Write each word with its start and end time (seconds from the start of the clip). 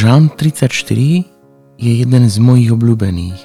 Žalm 0.00 0.32
34 0.32 1.28
je 1.76 1.92
jeden 1.92 2.24
z 2.24 2.36
mojich 2.40 2.72
obľúbených. 2.72 3.40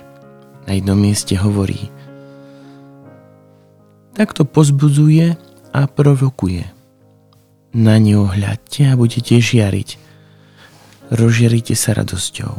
Na 0.64 0.80
jednom 0.80 0.96
mieste 0.96 1.36
hovorí 1.36 1.92
Takto 4.16 4.48
pozbudzuje 4.48 5.36
a 5.76 5.82
provokuje. 5.84 6.64
Na 7.76 8.00
neho 8.00 8.32
hľadte 8.32 8.88
a 8.88 8.96
budete 8.96 9.36
žiariť. 9.36 10.00
Rozžiarite 11.12 11.76
sa 11.76 11.92
radosťou. 11.92 12.54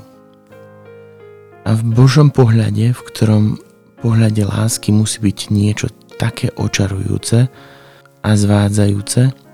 A 1.65 1.71
v 1.73 1.83
Božom 1.89 2.29
pohľade, 2.29 2.93
v 2.93 3.01
ktorom 3.01 3.57
pohľade 4.05 4.45
lásky 4.45 4.93
musí 4.93 5.25
byť 5.25 5.39
niečo 5.49 5.89
také 6.21 6.53
očarujúce 6.53 7.49
a 8.21 8.29
zvádzajúce, 8.29 9.46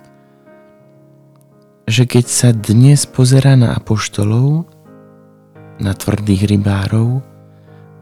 že 1.93 2.09
keď 2.09 2.25
sa 2.25 2.57
dnes 2.57 3.05
pozerá 3.05 3.53
na 3.53 3.77
apoštolov, 3.77 4.65
na 5.77 5.93
tvrdých 5.93 6.49
rybárov, 6.49 7.21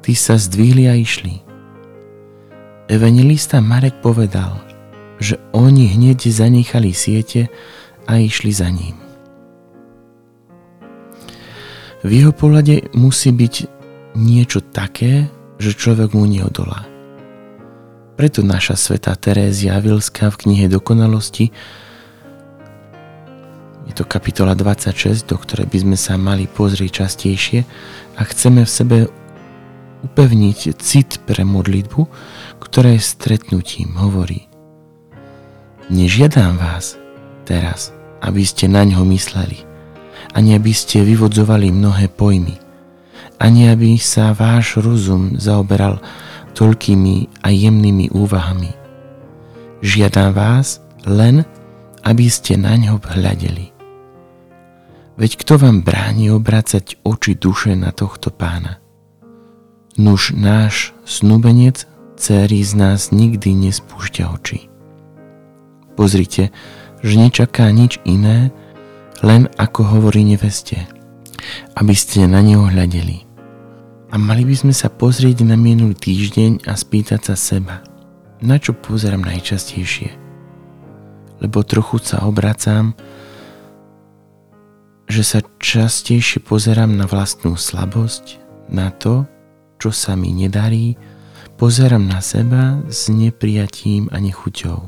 tí 0.07 0.15
sa 0.15 0.39
zdvihli 0.39 0.87
a 0.87 0.95
išli. 0.95 1.43
Evangelista 2.87 3.59
Marek 3.59 3.99
povedal, 3.99 4.63
že 5.19 5.43
oni 5.51 5.91
hneď 5.91 6.31
zanechali 6.31 6.95
siete 6.95 7.51
a 8.07 8.23
išli 8.23 8.55
za 8.55 8.71
ním. 8.71 8.95
V 12.07 12.11
jeho 12.15 12.31
pohľade 12.31 12.95
musí 12.95 13.35
byť 13.35 13.55
niečo 14.15 14.63
také, 14.71 15.27
že 15.59 15.75
človek 15.75 16.15
mu 16.15 16.31
neodolá. 16.31 16.87
Preto 18.15 18.47
naša 18.47 18.79
sveta 18.79 19.19
Terézia 19.19 19.83
Vilská 19.83 20.31
v 20.31 20.47
knihe 20.47 20.67
Dokonalosti 20.71 21.51
je 23.91 23.99
to 23.99 24.05
kapitola 24.07 24.55
26, 24.55 25.27
do 25.27 25.35
ktorej 25.35 25.67
by 25.67 25.79
sme 25.83 25.97
sa 25.99 26.15
mali 26.15 26.47
pozrieť 26.47 27.03
častejšie 27.03 27.67
a 28.15 28.23
chceme 28.23 28.63
v 28.63 28.71
sebe 28.71 28.99
upevniť 30.07 30.79
cit 30.79 31.19
pre 31.27 31.43
modlitbu, 31.43 32.01
ktoré 32.63 33.03
stretnutím 33.03 33.99
hovorí. 33.99 34.47
Nežiadam 35.91 36.55
vás 36.55 36.95
teraz, 37.43 37.91
aby 38.23 38.47
ste 38.47 38.71
na 38.71 38.87
ňo 38.87 39.03
mysleli, 39.11 39.59
ani 40.39 40.55
aby 40.55 40.71
ste 40.71 41.03
vyvodzovali 41.03 41.75
mnohé 41.75 42.07
pojmy, 42.15 42.63
ani 43.43 43.75
aby 43.75 43.99
sa 43.99 44.31
váš 44.39 44.79
rozum 44.79 45.35
zaoberal 45.35 45.99
toľkými 46.55 47.43
a 47.43 47.51
jemnými 47.51 48.15
úvahami. 48.15 48.71
Žiadam 49.83 50.31
vás 50.31 50.79
len, 51.11 51.43
aby 52.07 52.31
ste 52.31 52.55
na 52.55 52.79
ňo 52.79 53.03
hľadeli. 53.03 53.80
Veď 55.21 55.37
kto 55.45 55.61
vám 55.61 55.85
bráni 55.85 56.33
obracať 56.33 56.97
oči 57.05 57.37
duše 57.37 57.77
na 57.77 57.93
tohto 57.93 58.33
pána? 58.33 58.81
Nuž 60.01 60.33
náš 60.33 60.97
snúbenec 61.05 61.85
céry 62.17 62.65
z 62.65 62.73
nás 62.73 63.13
nikdy 63.13 63.53
nespúšťa 63.69 64.25
oči. 64.33 64.73
Pozrite, 65.93 66.49
že 67.05 67.21
nečaká 67.21 67.69
nič 67.69 68.01
iné, 68.09 68.49
len 69.21 69.53
ako 69.61 69.93
hovorí 69.93 70.25
neveste, 70.25 70.89
aby 71.77 71.93
ste 71.93 72.25
na 72.25 72.41
neho 72.41 72.65
hľadeli. 72.65 73.29
A 74.09 74.17
mali 74.17 74.49
by 74.49 74.57
sme 74.57 74.73
sa 74.73 74.89
pozrieť 74.89 75.45
na 75.45 75.53
minulý 75.53 76.01
týždeň 76.01 76.65
a 76.65 76.73
spýtať 76.73 77.29
sa 77.29 77.37
seba, 77.37 77.85
na 78.41 78.57
čo 78.57 78.73
pozerám 78.73 79.29
najčastejšie. 79.29 80.17
Lebo 81.45 81.61
trochu 81.61 82.01
sa 82.01 82.25
obracám 82.25 82.97
že 85.11 85.27
sa 85.27 85.43
častejšie 85.43 86.47
pozerám 86.47 86.95
na 86.95 87.11
vlastnú 87.11 87.59
slabosť, 87.59 88.39
na 88.71 88.95
to, 88.95 89.27
čo 89.83 89.91
sa 89.91 90.15
mi 90.15 90.31
nedarí, 90.31 90.95
pozerám 91.59 92.07
na 92.07 92.23
seba 92.23 92.79
s 92.87 93.11
neprijatím 93.11 94.07
a 94.15 94.23
nechuťou, 94.23 94.87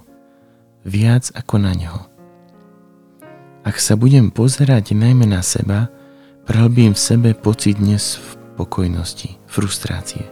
viac 0.87 1.34
ako 1.34 1.55
na 1.59 1.75
ňo. 1.75 1.97
Ak 3.66 3.82
sa 3.82 3.99
budem 3.99 4.31
pozerať 4.31 4.94
najmä 4.94 5.27
na 5.27 5.43
seba, 5.43 5.91
prehlbím 6.47 6.94
v 6.94 7.03
sebe 7.03 7.31
pocit 7.34 7.82
dnes 7.82 8.19
v 8.19 8.28
pokojnosti, 8.62 9.43
frustrácie. 9.50 10.22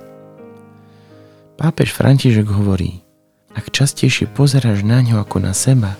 Pápež 1.59 1.91
František 1.93 2.47
hovorí, 2.47 3.03
ak 3.59 3.75
častejšie 3.75 4.31
pozeráš 4.31 4.87
na 4.87 5.03
ňo 5.03 5.23
ako 5.27 5.43
na 5.43 5.51
seba, 5.51 5.99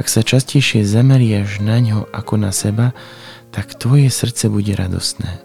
ak 0.00 0.08
sa 0.08 0.24
častejšie 0.24 0.80
zameriaš 0.80 1.60
na 1.60 1.76
ňo 1.76 2.08
ako 2.08 2.40
na 2.40 2.56
seba, 2.56 2.96
tak 3.52 3.76
tvoje 3.76 4.08
srdce 4.08 4.48
bude 4.48 4.72
radostné. 4.72 5.44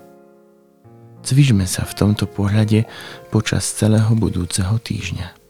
Cvižme 1.27 1.67
sa 1.67 1.83
v 1.83 1.93
tomto 1.99 2.23
pohľade 2.23 2.87
počas 3.35 3.67
celého 3.67 4.15
budúceho 4.15 4.79
týždňa. 4.79 5.44